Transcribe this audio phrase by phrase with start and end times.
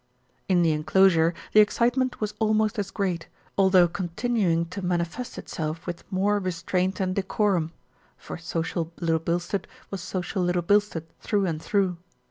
[0.49, 6.11] In the enclosure the excitement was almost as great, although continuing to manifest itself with
[6.11, 7.73] more re 202 THE RETURN OF ALFRED straint and decorum;
[8.17, 11.97] for social Little Bilstead was social Little Bilstead through and through.